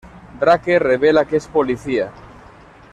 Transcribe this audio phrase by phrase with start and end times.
[0.39, 2.11] Drake revela que es policía.